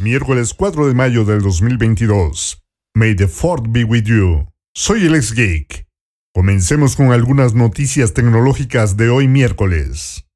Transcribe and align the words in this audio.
miércoles 0.00 0.54
4 0.54 0.88
de 0.88 0.94
mayo 0.94 1.24
del 1.24 1.42
2022. 1.42 2.62
May 2.94 3.14
the 3.14 3.28
Fourth 3.28 3.66
be 3.68 3.84
with 3.84 4.04
you. 4.04 4.46
Soy 4.74 5.06
el 5.06 5.14
ex 5.14 5.32
geek. 5.34 5.86
Comencemos 6.34 6.96
con 6.96 7.12
algunas 7.12 7.54
noticias 7.54 8.14
tecnológicas 8.14 8.96
de 8.96 9.10
hoy 9.10 9.28
miércoles. 9.28 10.26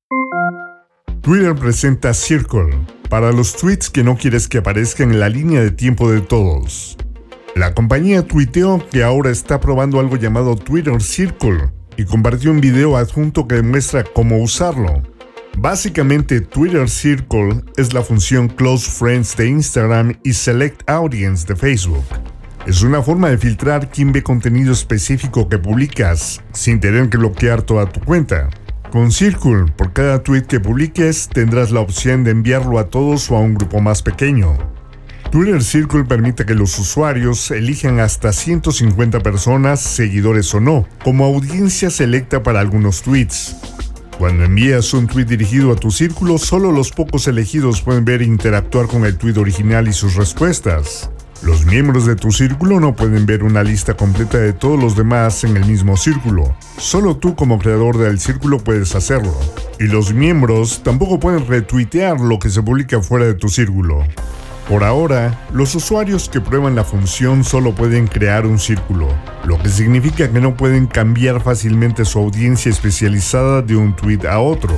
Twitter 1.23 1.55
presenta 1.55 2.13
Circle 2.13 2.77
para 3.09 3.33
los 3.33 3.57
tweets 3.57 3.89
que 3.89 4.05
no 4.05 4.17
quieres 4.17 4.49
que 4.49 4.59
aparezcan 4.59 5.13
en 5.13 5.21
la 5.21 5.29
línea 5.29 5.63
de 5.63 5.71
tiempo 5.71 6.11
de 6.11 6.21
todos. 6.21 6.97
La 7.55 7.75
compañía 7.75 8.27
tuiteó 8.27 8.85
que 8.91 9.03
ahora 9.03 9.31
está 9.31 9.61
probando 9.61 10.01
algo 10.01 10.17
llamado 10.17 10.57
Twitter 10.57 11.01
Circle 11.01 11.71
y 11.97 12.05
compartió 12.05 12.51
un 12.51 12.61
video 12.61 12.97
adjunto 12.97 13.47
que 13.47 13.57
demuestra 13.57 14.05
cómo 14.05 14.43
usarlo. 14.43 15.03
Básicamente, 15.57 16.41
Twitter 16.41 16.89
Circle 16.89 17.63
es 17.77 17.93
la 17.93 18.03
función 18.03 18.49
Close 18.49 18.91
Friends 18.91 19.37
de 19.37 19.49
Instagram 19.49 20.15
y 20.25 20.33
Select 20.33 20.83
Audience 20.91 21.47
de 21.47 21.55
Facebook. 21.55 22.05
Es 22.67 22.83
una 22.83 23.03
forma 23.03 23.29
de 23.29 23.39
filtrar 23.39 23.89
quién 23.91 24.13
ve 24.13 24.23
contenido 24.23 24.73
específico 24.73 25.49
que 25.49 25.59
publicas, 25.59 26.43
sin 26.53 26.81
tener 26.81 27.09
que 27.09 27.19
bloquear 27.19 27.63
toda 27.63 27.87
tu 27.87 28.01
cuenta. 28.01 28.51
Con 28.91 29.13
Circle, 29.13 29.73
por 29.77 29.93
cada 29.93 30.23
tweet 30.23 30.43
que 30.43 30.61
publiques, 30.61 31.29
tendrás 31.29 31.71
la 31.71 31.81
opción 31.81 32.25
de 32.25 32.33
enviarlo 32.33 32.79
a 32.79 32.89
todos 32.89 33.31
o 33.31 33.37
a 33.37 33.41
un 33.41 33.55
grupo 33.55 33.81
más 33.81 34.03
pequeño. 34.03 34.57
Twitter 35.31 35.63
Circle 35.63 36.05
permite 36.05 36.47
que 36.47 36.55
los 36.55 36.79
usuarios 36.79 37.51
elijan 37.51 38.01
hasta 38.01 38.33
150 38.33 39.21
personas, 39.21 39.81
seguidores 39.81 40.53
o 40.55 40.61
no, 40.61 40.87
como 41.03 41.25
audiencia 41.25 41.91
selecta 41.91 42.43
para 42.43 42.61
algunos 42.61 43.03
tweets. 43.03 43.74
Cuando 44.19 44.45
envías 44.45 44.95
un 44.95 45.09
tweet 45.09 45.25
dirigido 45.25 45.73
a 45.73 45.77
tu 45.77 45.91
círculo, 45.91 46.39
solo 46.39 46.71
los 46.71 46.93
pocos 46.93 47.27
elegidos 47.27 47.83
pueden 47.83 48.05
ver 48.05 48.23
e 48.23 48.27
interactuar 48.27 48.87
con 48.87 49.05
el 49.05 49.17
tweet 49.17 49.37
original 49.39 49.89
y 49.89 49.93
sus 49.93 50.15
respuestas. 50.15 51.11
Los 51.43 51.67
miembros 51.67 52.07
de 52.07 52.15
tu 52.15 52.31
círculo 52.31 52.79
no 52.79 52.95
pueden 52.95 53.27
ver 53.27 53.43
una 53.43 53.63
lista 53.65 53.95
completa 53.95 54.39
de 54.39 54.53
todos 54.53 54.81
los 54.81 54.97
demás 54.97 55.43
en 55.45 55.57
el 55.57 55.67
mismo 55.67 55.97
círculo. 55.97 56.57
Solo 56.79 57.17
tú 57.17 57.35
como 57.35 57.59
creador 57.59 57.99
del 57.99 58.21
círculo 58.21 58.59
puedes 58.59 58.95
hacerlo. 58.95 59.35
Y 59.81 59.85
los 59.85 60.15
miembros 60.15 60.83
tampoco 60.85 61.19
pueden 61.19 61.47
retuitear 61.47 62.21
lo 62.21 62.39
que 62.39 62.51
se 62.51 62.63
publica 62.63 63.03
fuera 63.03 63.27
de 63.27 63.35
tu 63.35 63.49
círculo. 63.49 64.05
Por 64.69 64.83
ahora, 64.83 65.39
los 65.53 65.75
usuarios 65.75 66.31
que 66.31 66.41
prueban 66.41 66.75
la 66.75 66.85
función 66.85 67.45
solo 67.45 67.75
pueden 67.75 68.07
crear 68.07 68.47
un 68.47 68.59
círculo, 68.59 69.09
lo 69.45 69.59
que 69.59 69.69
significa 69.69 70.31
que 70.31 70.41
no 70.41 70.57
pueden 70.57 70.87
cambiar 70.87 71.43
fácilmente 71.43 72.07
su 72.07 72.19
audiencia 72.19 72.71
especializada 72.71 73.61
de 73.61 73.77
un 73.77 73.95
tweet 73.95 74.27
a 74.27 74.39
otro. 74.39 74.75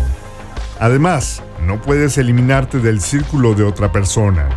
Además, 0.80 1.40
no 1.64 1.80
puedes 1.80 2.18
eliminarte 2.18 2.80
del 2.80 3.00
círculo 3.00 3.54
de 3.54 3.62
otra 3.62 3.92
persona. 3.92 4.48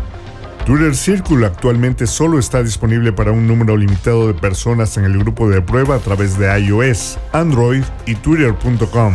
Twitter 0.65 0.95
Circle 0.95 1.45
actualmente 1.45 2.07
solo 2.07 2.39
está 2.39 2.63
disponible 2.63 3.13
para 3.13 3.31
un 3.31 3.47
número 3.47 3.77
limitado 3.77 4.27
de 4.27 4.33
personas 4.33 4.97
en 4.97 5.05
el 5.05 5.17
grupo 5.17 5.47
de 5.47 5.61
prueba 5.61 5.95
a 5.95 5.99
través 5.99 6.39
de 6.39 6.59
iOS, 6.59 7.19
Android 7.33 7.83
y 8.07 8.15
Twitter.com. 8.15 9.13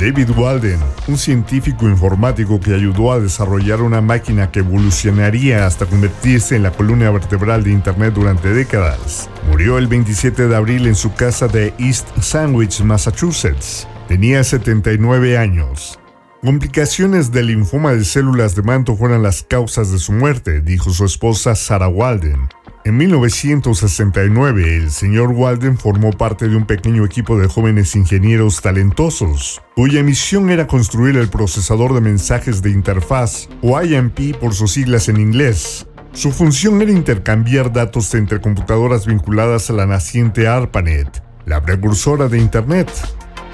David 0.00 0.30
Walden, 0.30 0.80
un 1.08 1.18
científico 1.18 1.86
informático 1.86 2.58
que 2.58 2.72
ayudó 2.72 3.12
a 3.12 3.20
desarrollar 3.20 3.82
una 3.82 4.00
máquina 4.00 4.50
que 4.50 4.60
evolucionaría 4.60 5.66
hasta 5.66 5.84
convertirse 5.84 6.56
en 6.56 6.62
la 6.62 6.70
columna 6.70 7.10
vertebral 7.10 7.64
de 7.64 7.72
Internet 7.72 8.14
durante 8.14 8.48
décadas, 8.48 9.28
murió 9.50 9.76
el 9.76 9.88
27 9.88 10.48
de 10.48 10.56
abril 10.56 10.86
en 10.86 10.94
su 10.94 11.12
casa 11.12 11.48
de 11.48 11.74
East 11.78 12.08
Sandwich, 12.18 12.80
Massachusetts. 12.80 13.86
Tenía 14.08 14.42
79 14.42 15.36
años. 15.36 15.98
Complicaciones 16.40 17.30
del 17.30 17.48
linfoma 17.48 17.92
de 17.92 18.06
células 18.06 18.54
de 18.54 18.62
manto 18.62 18.96
fueron 18.96 19.22
las 19.22 19.42
causas 19.42 19.92
de 19.92 19.98
su 19.98 20.12
muerte, 20.12 20.62
dijo 20.62 20.88
su 20.88 21.04
esposa 21.04 21.54
Sarah 21.54 21.88
Walden. 21.88 22.48
En 22.82 22.96
1969, 22.96 24.76
el 24.76 24.90
señor 24.90 25.32
Walden 25.32 25.76
formó 25.76 26.12
parte 26.12 26.48
de 26.48 26.56
un 26.56 26.64
pequeño 26.64 27.04
equipo 27.04 27.38
de 27.38 27.46
jóvenes 27.46 27.94
ingenieros 27.94 28.62
talentosos, 28.62 29.60
cuya 29.76 30.02
misión 30.02 30.48
era 30.48 30.66
construir 30.66 31.18
el 31.18 31.28
procesador 31.28 31.92
de 31.92 32.00
mensajes 32.00 32.62
de 32.62 32.70
interfaz, 32.70 33.50
o 33.60 33.80
IMP 33.82 34.34
por 34.40 34.54
sus 34.54 34.72
siglas 34.72 35.10
en 35.10 35.18
inglés. 35.18 35.86
Su 36.12 36.32
función 36.32 36.80
era 36.80 36.90
intercambiar 36.90 37.70
datos 37.70 38.14
entre 38.14 38.40
computadoras 38.40 39.04
vinculadas 39.04 39.68
a 39.68 39.74
la 39.74 39.84
naciente 39.84 40.48
ARPANET, 40.48 41.22
la 41.44 41.60
precursora 41.60 42.28
de 42.28 42.38
Internet. 42.38 42.90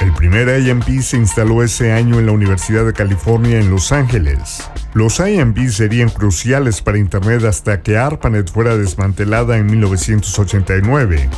El 0.00 0.12
primer 0.12 0.60
IMP 0.60 1.00
se 1.00 1.16
instaló 1.16 1.62
ese 1.62 1.92
año 1.92 2.18
en 2.18 2.26
la 2.26 2.32
Universidad 2.32 2.84
de 2.84 2.92
California 2.92 3.58
en 3.58 3.70
Los 3.70 3.92
Ángeles. 3.92 4.68
Los 4.92 5.20
IMP 5.20 5.68
serían 5.68 6.10
cruciales 6.10 6.82
para 6.82 6.98
Internet 6.98 7.44
hasta 7.44 7.82
que 7.82 7.96
ARPANET 7.96 8.50
fuera 8.50 8.76
desmantelada 8.76 9.56
en 9.56 9.66
1989. 9.66 11.30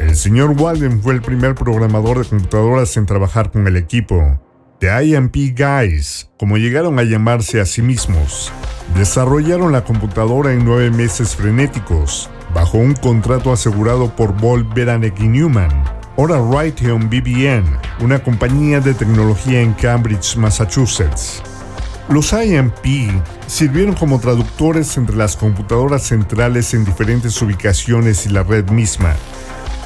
El 0.00 0.14
señor 0.14 0.50
Walden 0.50 1.02
fue 1.02 1.14
el 1.14 1.22
primer 1.22 1.54
programador 1.54 2.18
de 2.18 2.28
computadoras 2.28 2.96
en 2.96 3.06
trabajar 3.06 3.50
con 3.50 3.66
el 3.66 3.76
equipo. 3.76 4.40
The 4.78 5.04
IMP 5.04 5.58
Guys, 5.58 6.28
como 6.38 6.58
llegaron 6.58 6.98
a 6.98 7.02
llamarse 7.02 7.60
a 7.60 7.66
sí 7.66 7.80
mismos, 7.80 8.52
desarrollaron 8.94 9.72
la 9.72 9.84
computadora 9.84 10.52
en 10.52 10.64
nueve 10.64 10.90
meses 10.90 11.34
frenéticos, 11.34 12.30
bajo 12.54 12.78
un 12.78 12.94
contrato 12.94 13.52
asegurado 13.52 14.14
por 14.14 14.38
Bolt 14.38 14.72
Beranek 14.74 15.18
y 15.18 15.28
Newman, 15.28 15.95
Ahora 16.18 16.40
Raytheon 16.40 17.10
BBN, 17.10 17.78
una 18.00 18.18
compañía 18.18 18.80
de 18.80 18.94
tecnología 18.94 19.60
en 19.60 19.74
Cambridge, 19.74 20.36
Massachusetts. 20.36 21.42
Los 22.08 22.32
IMP 22.32 23.10
sirvieron 23.46 23.94
como 23.94 24.18
traductores 24.18 24.96
entre 24.96 25.14
las 25.14 25.36
computadoras 25.36 26.04
centrales 26.04 26.72
en 26.72 26.86
diferentes 26.86 27.40
ubicaciones 27.42 28.24
y 28.24 28.30
la 28.30 28.44
red 28.44 28.70
misma. 28.70 29.14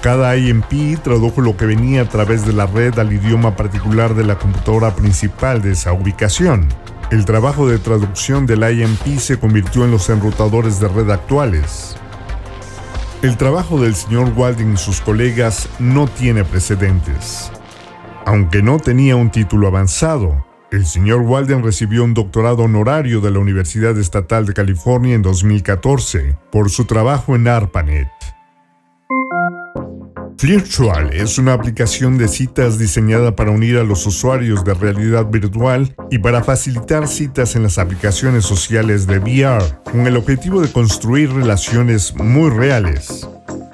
Cada 0.02 0.36
IMP 0.36 1.02
tradujo 1.02 1.40
lo 1.40 1.56
que 1.56 1.66
venía 1.66 2.02
a 2.02 2.08
través 2.08 2.46
de 2.46 2.52
la 2.52 2.66
red 2.66 2.96
al 3.00 3.12
idioma 3.12 3.56
particular 3.56 4.14
de 4.14 4.22
la 4.22 4.38
computadora 4.38 4.94
principal 4.94 5.60
de 5.60 5.72
esa 5.72 5.92
ubicación. 5.92 6.68
El 7.10 7.24
trabajo 7.24 7.68
de 7.68 7.80
traducción 7.80 8.46
del 8.46 8.62
IMP 8.62 9.18
se 9.18 9.40
convirtió 9.40 9.84
en 9.84 9.90
los 9.90 10.08
enrutadores 10.08 10.78
de 10.78 10.86
red 10.86 11.10
actuales. 11.10 11.96
El 13.22 13.36
trabajo 13.36 13.78
del 13.78 13.94
señor 13.94 14.32
Walden 14.34 14.72
y 14.72 14.76
sus 14.78 15.02
colegas 15.02 15.68
no 15.78 16.08
tiene 16.08 16.42
precedentes. 16.42 17.52
Aunque 18.24 18.62
no 18.62 18.78
tenía 18.78 19.14
un 19.14 19.30
título 19.30 19.66
avanzado, 19.66 20.46
el 20.70 20.86
señor 20.86 21.20
Walden 21.20 21.62
recibió 21.62 22.02
un 22.02 22.14
doctorado 22.14 22.62
honorario 22.62 23.20
de 23.20 23.30
la 23.30 23.38
Universidad 23.38 23.98
Estatal 23.98 24.46
de 24.46 24.54
California 24.54 25.14
en 25.14 25.20
2014 25.20 26.38
por 26.50 26.70
su 26.70 26.86
trabajo 26.86 27.36
en 27.36 27.46
ARPANET. 27.46 28.08
Virtual 30.42 31.10
es 31.12 31.36
una 31.36 31.52
aplicación 31.52 32.16
de 32.16 32.26
citas 32.26 32.78
diseñada 32.78 33.36
para 33.36 33.50
unir 33.50 33.76
a 33.76 33.84
los 33.84 34.06
usuarios 34.06 34.64
de 34.64 34.72
realidad 34.72 35.26
virtual 35.26 35.94
y 36.10 36.18
para 36.18 36.42
facilitar 36.42 37.06
citas 37.08 37.56
en 37.56 37.62
las 37.62 37.76
aplicaciones 37.76 38.46
sociales 38.46 39.06
de 39.06 39.18
VR, 39.18 39.62
con 39.84 40.06
el 40.06 40.16
objetivo 40.16 40.62
de 40.62 40.72
construir 40.72 41.30
relaciones 41.30 42.14
muy 42.14 42.48
reales. 42.48 43.28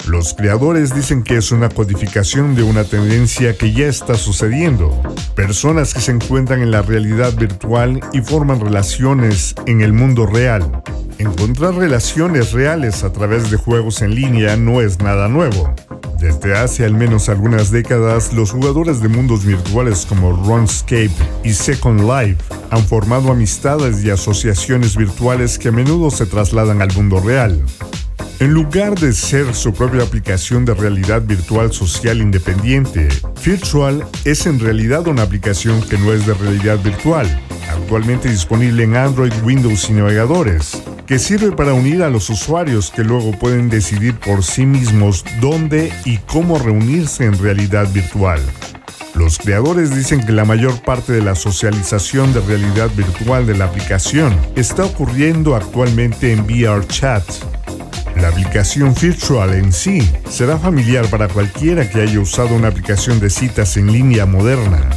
Los 0.09 0.34
creadores 0.34 0.93
dicen 0.93 1.22
que 1.22 1.37
es 1.37 1.53
una 1.53 1.69
codificación 1.69 2.56
de 2.56 2.65
una 2.65 2.83
tendencia 2.83 3.56
que 3.56 3.72
ya 3.72 3.87
está 3.87 4.16
sucediendo. 4.16 5.00
Personas 5.37 5.94
que 5.94 6.00
se 6.00 6.10
encuentran 6.10 6.62
en 6.62 6.72
la 6.72 6.83
realidad 6.83 7.33
virtual 7.34 8.00
y 8.12 8.22
forman 8.22 8.60
relaciones 8.60 9.54
en 9.66 9.83
el 9.83 9.93
mundo 9.93 10.27
real. 10.27 10.83
Encontrar 11.19 11.75
relaciones 11.75 12.53
reales 12.53 13.04
a 13.04 13.12
través 13.12 13.50
de 13.53 13.56
juegos 13.56 14.03
en 14.03 14.16
línea 14.16 14.56
no 14.56 14.81
es 14.81 14.98
nada 14.98 15.28
nuevo. 15.28 15.75
Desde 16.19 16.54
hace 16.54 16.84
al 16.84 16.94
menos 16.94 17.28
algunas 17.28 17.71
décadas, 17.71 18.32
los 18.32 18.50
jugadores 18.50 19.03
de 19.03 19.09
mundos 19.09 19.44
virtuales 19.44 20.06
como 20.06 20.32
RuneScape 20.32 21.10
y 21.45 21.53
Second 21.53 22.01
Life 22.01 22.42
han 22.71 22.83
formado 22.84 23.30
amistades 23.30 24.03
y 24.03 24.10
asociaciones 24.10 24.97
virtuales 24.97 25.59
que 25.59 25.68
a 25.68 25.72
menudo 25.72 26.10
se 26.10 26.27
trasladan 26.27 26.80
al 26.80 26.92
mundo 26.95 27.21
real. 27.21 27.63
En 28.39 28.53
lugar 28.53 28.98
de 28.98 29.13
ser 29.13 29.54
su 29.54 29.72
propia 29.72 30.03
aplicación 30.03 30.65
de 30.65 30.74
realidad 30.74 31.22
virtual 31.22 31.72
social 31.72 32.21
independiente, 32.21 33.09
Virtual 33.45 34.04
es 34.24 34.47
en 34.47 34.59
realidad 34.59 35.07
una 35.07 35.22
aplicación 35.22 35.80
que 35.83 35.97
no 35.97 36.12
es 36.12 36.27
de 36.27 36.34
realidad 36.34 36.78
virtual, 36.83 37.27
actualmente 37.71 38.28
disponible 38.28 38.83
en 38.83 38.97
Android, 38.97 39.33
Windows 39.45 39.89
y 39.89 39.92
navegadores, 39.92 40.83
que 41.06 41.18
sirve 41.18 41.53
para 41.53 41.72
unir 41.72 42.03
a 42.03 42.10
los 42.10 42.28
usuarios 42.30 42.91
que 42.91 43.04
luego 43.04 43.32
pueden 43.32 43.70
decidir 43.70 44.18
por 44.18 44.42
sí 44.42 44.66
mismos 44.66 45.24
dónde 45.41 45.92
y 46.04 46.18
cómo 46.18 46.58
reunirse 46.58 47.24
en 47.24 47.38
realidad 47.38 47.88
virtual. 47.92 48.41
Los 49.14 49.38
creadores 49.38 49.94
dicen 49.94 50.24
que 50.26 50.32
la 50.32 50.44
mayor 50.44 50.82
parte 50.82 51.12
de 51.12 51.22
la 51.22 51.34
socialización 51.34 52.34
de 52.34 52.41
realidad 52.41 52.91
virtual 52.94 53.47
de 53.47 53.56
la 53.56 53.66
aplicación 53.66 54.36
está 54.56 54.84
ocurriendo 54.84 55.54
actualmente 55.54 56.32
en 56.32 56.44
VRChat. 56.44 57.24
La 58.20 58.28
aplicación 58.28 58.94
Virtual 58.94 59.54
en 59.54 59.72
sí 59.72 60.10
será 60.28 60.59
familiar 60.59 61.06
para 61.09 61.28
cualquiera 61.28 61.88
que 61.88 62.00
haya 62.00 62.18
usado 62.18 62.54
una 62.54 62.68
aplicación 62.68 63.20
de 63.20 63.30
citas 63.30 63.76
en 63.76 63.92
línea 63.92 64.26
moderna. 64.26 64.88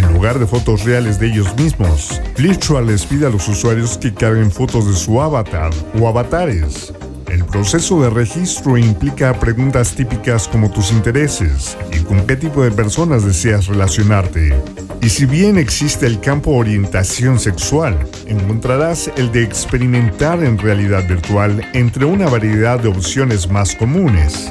En 0.00 0.14
lugar 0.14 0.38
de 0.38 0.46
fotos 0.46 0.84
reales 0.84 1.20
de 1.20 1.26
ellos 1.26 1.54
mismos, 1.56 2.22
Virtual 2.38 2.86
les 2.86 3.04
pide 3.04 3.26
a 3.26 3.28
los 3.28 3.46
usuarios 3.48 3.98
que 3.98 4.14
carguen 4.14 4.50
fotos 4.50 4.86
de 4.88 4.94
su 4.94 5.20
avatar 5.20 5.70
o 6.00 6.08
avatares. 6.08 6.94
El 7.28 7.44
proceso 7.44 8.00
de 8.02 8.08
registro 8.08 8.78
implica 8.78 9.38
preguntas 9.38 9.94
típicas 9.94 10.48
como 10.48 10.70
tus 10.70 10.90
intereses 10.90 11.76
y 11.92 11.98
con 11.98 12.26
qué 12.26 12.36
tipo 12.36 12.62
de 12.62 12.70
personas 12.70 13.26
deseas 13.26 13.66
relacionarte. 13.66 14.54
Y 15.02 15.10
si 15.10 15.26
bien 15.26 15.58
existe 15.58 16.06
el 16.06 16.18
campo 16.18 16.52
orientación 16.52 17.38
sexual, 17.38 17.98
encontrarás 18.26 19.10
el 19.18 19.30
de 19.32 19.42
experimentar 19.42 20.42
en 20.42 20.56
realidad 20.56 21.06
virtual 21.06 21.62
entre 21.74 22.06
una 22.06 22.26
variedad 22.26 22.80
de 22.80 22.88
opciones 22.88 23.50
más 23.50 23.76
comunes. 23.76 24.50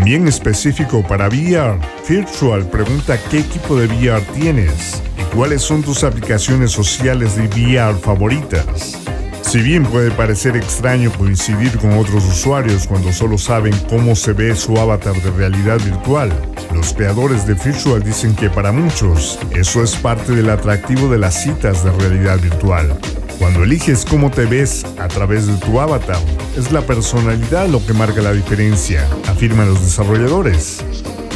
También 0.00 0.26
específico 0.26 1.02
para 1.06 1.28
VR, 1.28 1.78
Virtual 2.08 2.64
pregunta 2.70 3.18
qué 3.30 3.40
equipo 3.40 3.76
de 3.76 3.86
VR 3.86 4.22
tienes 4.32 5.02
y 5.18 5.36
cuáles 5.36 5.60
son 5.60 5.82
tus 5.82 6.04
aplicaciones 6.04 6.70
sociales 6.70 7.36
de 7.36 7.46
VR 7.48 7.98
favoritas. 7.98 8.98
Si 9.42 9.60
bien 9.60 9.84
puede 9.84 10.10
parecer 10.10 10.56
extraño 10.56 11.12
coincidir 11.12 11.76
con 11.76 11.98
otros 11.98 12.24
usuarios 12.24 12.86
cuando 12.86 13.12
solo 13.12 13.36
saben 13.36 13.74
cómo 13.90 14.16
se 14.16 14.32
ve 14.32 14.56
su 14.56 14.78
avatar 14.78 15.16
de 15.16 15.32
realidad 15.32 15.78
virtual, 15.78 16.32
los 16.72 16.94
creadores 16.94 17.46
de 17.46 17.52
Virtual 17.52 18.02
dicen 18.02 18.34
que 18.34 18.48
para 18.48 18.72
muchos 18.72 19.38
eso 19.54 19.82
es 19.82 19.96
parte 19.96 20.32
del 20.32 20.48
atractivo 20.48 21.10
de 21.10 21.18
las 21.18 21.42
citas 21.42 21.84
de 21.84 21.92
realidad 21.92 22.40
virtual. 22.40 22.98
Cuando 23.40 23.64
eliges 23.64 24.04
cómo 24.04 24.30
te 24.30 24.44
ves 24.44 24.84
a 24.98 25.08
través 25.08 25.46
de 25.46 25.54
tu 25.54 25.80
avatar, 25.80 26.18
es 26.58 26.72
la 26.72 26.82
personalidad 26.82 27.68
lo 27.68 27.84
que 27.86 27.94
marca 27.94 28.20
la 28.20 28.34
diferencia, 28.34 29.08
afirman 29.28 29.66
los 29.66 29.80
desarrolladores. 29.80 30.84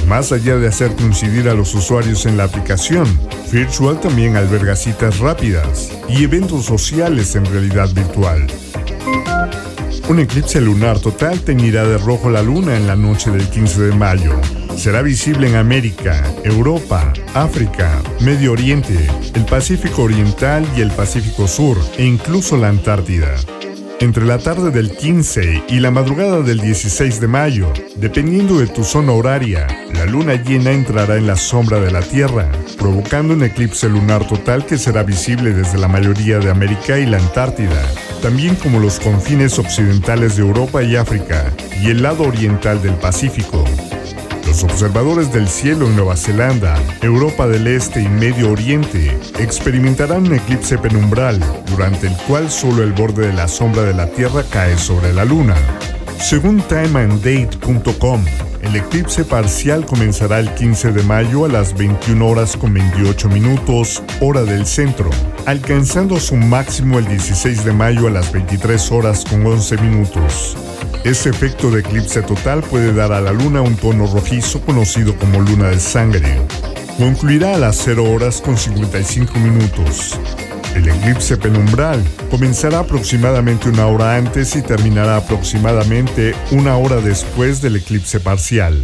Más 0.06 0.30
allá 0.30 0.56
de 0.56 0.68
hacer 0.68 0.94
coincidir 0.96 1.48
a 1.48 1.54
los 1.54 1.74
usuarios 1.74 2.26
en 2.26 2.36
la 2.36 2.44
aplicación, 2.44 3.08
Virtual 3.50 3.98
también 4.00 4.36
alberga 4.36 4.76
citas 4.76 5.18
rápidas 5.18 5.92
y 6.06 6.24
eventos 6.24 6.66
sociales 6.66 7.36
en 7.36 7.46
realidad 7.46 7.88
virtual. 7.94 8.46
Un 10.06 10.18
eclipse 10.18 10.60
lunar 10.60 10.98
total 10.98 11.40
teñirá 11.40 11.84
de 11.84 11.96
rojo 11.96 12.28
la 12.28 12.42
luna 12.42 12.76
en 12.76 12.86
la 12.86 12.94
noche 12.94 13.30
del 13.30 13.48
15 13.48 13.80
de 13.84 13.94
mayo. 13.94 14.38
Será 14.76 15.00
visible 15.00 15.48
en 15.48 15.56
América, 15.56 16.22
Europa, 16.44 17.10
África, 17.32 18.02
Medio 18.20 18.52
Oriente, 18.52 19.08
el 19.34 19.46
Pacífico 19.46 20.02
Oriental 20.02 20.66
y 20.76 20.82
el 20.82 20.90
Pacífico 20.90 21.48
Sur, 21.48 21.78
e 21.96 22.04
incluso 22.04 22.58
la 22.58 22.68
Antártida. 22.68 23.34
Entre 24.00 24.26
la 24.26 24.38
tarde 24.38 24.70
del 24.70 24.94
15 24.94 25.64
y 25.68 25.80
la 25.80 25.90
madrugada 25.90 26.42
del 26.42 26.60
16 26.60 27.20
de 27.20 27.28
mayo, 27.28 27.72
dependiendo 27.96 28.58
de 28.58 28.66
tu 28.66 28.84
zona 28.84 29.12
horaria, 29.12 29.66
la 29.94 30.04
luna 30.04 30.34
llena 30.34 30.72
entrará 30.72 31.16
en 31.16 31.26
la 31.26 31.36
sombra 31.36 31.80
de 31.80 31.90
la 31.90 32.02
Tierra, 32.02 32.52
provocando 32.76 33.32
un 33.32 33.42
eclipse 33.42 33.88
lunar 33.88 34.26
total 34.28 34.66
que 34.66 34.76
será 34.76 35.02
visible 35.02 35.54
desde 35.54 35.78
la 35.78 35.88
mayoría 35.88 36.40
de 36.40 36.50
América 36.50 36.98
y 36.98 37.06
la 37.06 37.16
Antártida, 37.16 37.80
también 38.24 38.54
como 38.54 38.80
los 38.80 39.00
confines 39.00 39.58
occidentales 39.58 40.36
de 40.36 40.42
Europa 40.42 40.82
y 40.82 40.96
África, 40.96 41.52
y 41.82 41.90
el 41.90 42.02
lado 42.02 42.22
oriental 42.22 42.80
del 42.80 42.94
Pacífico. 42.94 43.62
Los 44.46 44.64
observadores 44.64 45.30
del 45.30 45.46
cielo 45.46 45.86
en 45.86 45.94
Nueva 45.94 46.16
Zelanda, 46.16 46.74
Europa 47.02 47.46
del 47.46 47.66
Este 47.66 48.00
y 48.00 48.08
Medio 48.08 48.50
Oriente 48.50 49.14
experimentarán 49.38 50.26
un 50.26 50.36
eclipse 50.36 50.78
penumbral, 50.78 51.38
durante 51.66 52.06
el 52.06 52.16
cual 52.26 52.50
solo 52.50 52.82
el 52.82 52.94
borde 52.94 53.26
de 53.26 53.34
la 53.34 53.46
sombra 53.46 53.82
de 53.82 53.92
la 53.92 54.06
Tierra 54.06 54.42
cae 54.50 54.78
sobre 54.78 55.12
la 55.12 55.26
Luna. 55.26 55.56
Según 56.18 56.62
timeanddate.com, 56.62 58.24
el 58.64 58.76
eclipse 58.76 59.24
parcial 59.24 59.84
comenzará 59.84 60.38
el 60.38 60.52
15 60.54 60.92
de 60.92 61.02
mayo 61.02 61.44
a 61.44 61.48
las 61.48 61.76
21 61.76 62.26
horas 62.26 62.56
con 62.56 62.72
28 62.72 63.28
minutos, 63.28 64.02
hora 64.20 64.42
del 64.42 64.64
centro, 64.66 65.10
alcanzando 65.44 66.18
su 66.18 66.34
máximo 66.36 66.98
el 66.98 67.06
16 67.06 67.64
de 67.64 67.72
mayo 67.72 68.06
a 68.06 68.10
las 68.10 68.32
23 68.32 68.90
horas 68.90 69.24
con 69.24 69.44
11 69.46 69.76
minutos. 69.78 70.56
Ese 71.04 71.28
efecto 71.28 71.70
de 71.70 71.80
eclipse 71.80 72.22
total 72.22 72.62
puede 72.62 72.94
dar 72.94 73.12
a 73.12 73.20
la 73.20 73.32
luna 73.32 73.60
un 73.60 73.76
tono 73.76 74.06
rojizo 74.06 74.60
conocido 74.62 75.14
como 75.16 75.40
luna 75.40 75.68
de 75.68 75.78
sangre. 75.78 76.40
Concluirá 76.96 77.56
a 77.56 77.58
las 77.58 77.76
0 77.84 78.10
horas 78.10 78.40
con 78.40 78.56
55 78.56 79.38
minutos. 79.38 80.18
El 80.74 80.88
eclipse 80.88 81.36
penumbral 81.36 82.02
comenzará 82.30 82.80
aproximadamente 82.80 83.68
una 83.68 83.86
hora 83.86 84.16
antes 84.16 84.56
y 84.56 84.62
terminará 84.62 85.18
aproximadamente 85.18 86.34
una 86.50 86.76
hora 86.76 86.96
después 86.96 87.62
del 87.62 87.76
eclipse 87.76 88.18
parcial. 88.18 88.82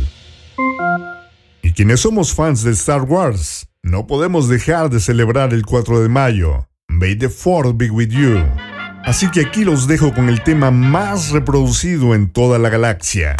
Y 1.62 1.72
quienes 1.72 2.00
somos 2.00 2.32
fans 2.32 2.62
de 2.62 2.70
Star 2.72 3.02
Wars, 3.02 3.66
no 3.82 4.06
podemos 4.06 4.48
dejar 4.48 4.88
de 4.88 5.00
celebrar 5.00 5.52
el 5.52 5.66
4 5.66 6.00
de 6.00 6.08
mayo. 6.08 6.68
May 6.88 7.16
the 7.16 7.28
Fourth 7.28 7.76
be 7.76 7.90
with 7.90 8.10
you. 8.10 8.38
Así 9.04 9.28
que 9.30 9.40
aquí 9.40 9.64
los 9.64 9.88
dejo 9.88 10.14
con 10.14 10.28
el 10.28 10.42
tema 10.42 10.70
más 10.70 11.30
reproducido 11.30 12.14
en 12.14 12.30
toda 12.30 12.58
la 12.58 12.68
galaxia. 12.68 13.36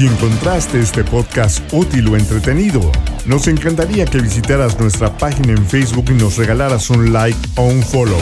Si 0.00 0.06
encontraste 0.06 0.80
este 0.80 1.04
podcast 1.04 1.60
útil 1.74 2.08
o 2.08 2.16
entretenido, 2.16 2.80
nos 3.26 3.48
encantaría 3.48 4.06
que 4.06 4.18
visitaras 4.18 4.80
nuestra 4.80 5.14
página 5.18 5.52
en 5.52 5.66
Facebook 5.66 6.06
y 6.08 6.14
nos 6.14 6.38
regalaras 6.38 6.88
un 6.88 7.12
like 7.12 7.38
o 7.56 7.64
un 7.64 7.82
follow. 7.82 8.16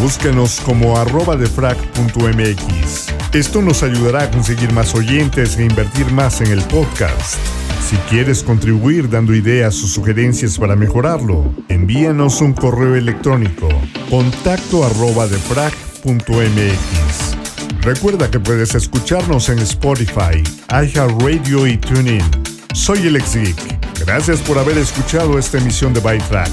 Búsquenos 0.00 0.60
como 0.60 0.96
arroba 0.96 1.34
defrag.mx. 1.34 3.06
Esto 3.34 3.60
nos 3.60 3.82
ayudará 3.82 4.22
a 4.22 4.30
conseguir 4.30 4.72
más 4.72 4.94
oyentes 4.94 5.58
e 5.58 5.64
invertir 5.64 6.12
más 6.12 6.40
en 6.42 6.52
el 6.52 6.62
podcast. 6.62 7.40
Si 7.84 7.96
quieres 8.08 8.44
contribuir 8.44 9.10
dando 9.10 9.34
ideas 9.34 9.82
o 9.82 9.88
sugerencias 9.88 10.58
para 10.58 10.76
mejorarlo, 10.76 11.52
envíanos 11.68 12.40
un 12.40 12.52
correo 12.52 12.94
electrónico 12.94 13.68
contacto 14.10 14.84
arroba 14.84 15.26
defrag.mx. 15.26 17.25
Recuerda 17.86 18.28
que 18.28 18.40
puedes 18.40 18.74
escucharnos 18.74 19.48
en 19.48 19.60
Spotify, 19.60 20.42
iHeartRadio 20.70 21.68
y 21.68 21.78
TuneIn. 21.78 22.20
Soy 22.74 23.06
el 23.06 23.22
Geek. 23.22 24.04
Gracias 24.04 24.40
por 24.40 24.58
haber 24.58 24.76
escuchado 24.76 25.38
esta 25.38 25.58
emisión 25.58 25.94
de 25.94 26.00
Byte. 26.00 26.50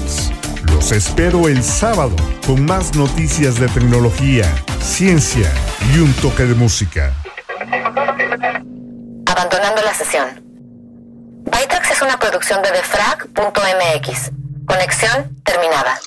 Los 0.70 0.92
espero 0.92 1.48
el 1.48 1.64
sábado 1.64 2.14
con 2.46 2.64
más 2.64 2.94
noticias 2.94 3.58
de 3.58 3.66
tecnología, 3.66 4.44
ciencia 4.80 5.50
y 5.92 5.98
un 5.98 6.12
toque 6.22 6.44
de 6.44 6.54
música. 6.54 7.12
Abandonando 9.26 9.82
la 9.82 9.92
sesión. 9.92 10.40
Bytrax 11.46 11.90
es 11.90 12.00
una 12.00 12.16
producción 12.16 12.62
de 12.62 12.70
defrag.mx. 12.70 14.30
Conexión 14.66 15.36
terminada. 15.42 15.98